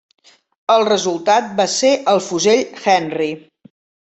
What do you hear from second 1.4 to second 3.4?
va ser el fusell Henry.